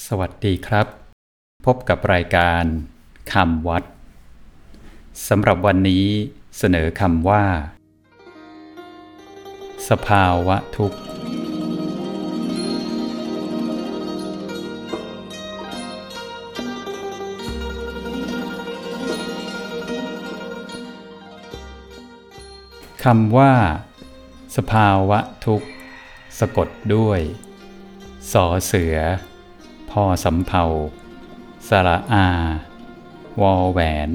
[0.00, 0.86] สวัสดีครับ
[1.66, 2.64] พบกับรายการ
[3.32, 3.84] คำวัด
[5.28, 6.06] สำหรับวันนี้
[6.58, 7.44] เสนอคำว่า
[9.88, 10.98] สภาวะทุกข์
[23.04, 23.52] คำว่า
[24.56, 25.68] สภาวะทุกข์
[26.38, 27.20] สะกดด้วย
[28.32, 28.98] สอเสือ
[29.96, 30.64] พอสำเภา
[31.68, 32.28] สระอา
[33.40, 34.10] วอแหวน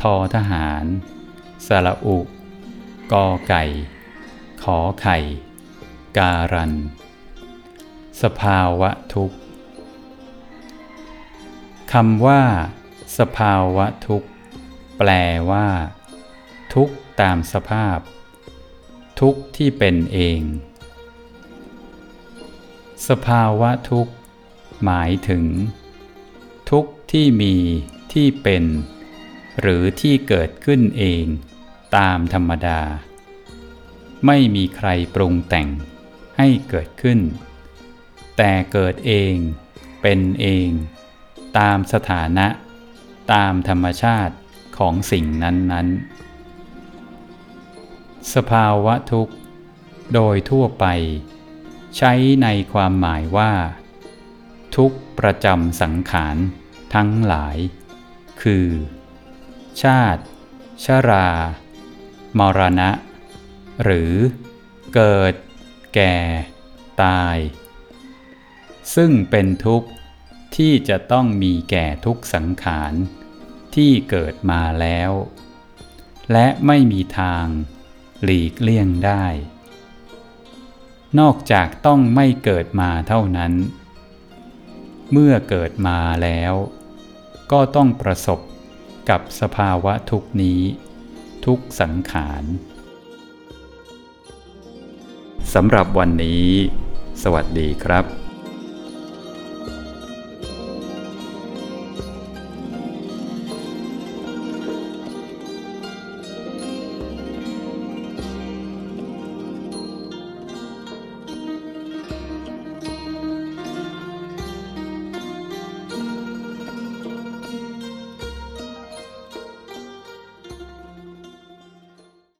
[0.00, 0.84] ทอทหาร
[1.66, 2.18] สระอุ
[3.12, 3.62] กอไก่
[4.62, 5.16] ขอไข่
[6.18, 6.72] การัน
[8.22, 9.36] สภาวะทุกข์
[11.92, 12.42] คำว่า
[13.18, 14.28] สภาวะทุกข์
[14.98, 15.10] แปล
[15.50, 15.68] ว่า
[16.74, 17.98] ทุกข์ตามสภาพ
[19.20, 20.42] ทุกข์ที่เป็นเอง
[23.08, 24.12] สภาวะทุกข์
[24.84, 25.44] หมายถึง
[26.70, 27.54] ทุกที่มี
[28.12, 28.64] ที่เป็น
[29.60, 31.24] หรือที่เกิดขึ้นเอง
[31.96, 32.80] ตามธรรมดา
[34.26, 35.68] ไม่มีใครปรุงแต่ง
[36.38, 37.20] ให้เกิดขึ้น
[38.36, 39.34] แต่เกิดเอง
[40.02, 40.68] เป็นเอง
[41.58, 42.46] ตามสถานะ
[43.32, 44.34] ตามธรรมชาติ
[44.78, 45.88] ของสิ่งนั้น
[47.50, 49.34] ๆ สภาวะทุกข์
[50.14, 50.86] โดยทั่วไป
[51.96, 53.52] ใช้ในความหมายว่า
[54.76, 56.36] ทุกประจำสังขาร
[56.94, 57.56] ทั้งหลาย
[58.42, 58.68] คือ
[59.82, 60.22] ชาติ
[60.84, 61.28] ชรา
[62.38, 62.90] มรณะ
[63.82, 64.14] หรือ
[64.94, 65.34] เกิด
[65.94, 66.16] แก่
[67.02, 67.36] ตาย
[68.94, 69.88] ซึ่งเป็นทุกข์
[70.56, 72.92] ที่จะต้องมีแก่ทุกสังขาร
[73.74, 75.10] ที่เกิดมาแล้ว
[76.32, 77.46] และไม่มีทาง
[78.22, 79.24] หลีกเลี่ยงได้
[81.18, 83.52] นอกจากต้องไม่เกิดมาเท่านั้น
[85.12, 86.54] เมื่อเกิดมาแล้ว
[87.52, 88.40] ก็ต้องประสบ
[89.10, 90.60] กับสภาวะทุกนี้
[91.46, 92.44] ทุกสังขาร
[95.54, 96.46] สำหรับวันนี้
[97.22, 98.27] สวัสดีครับ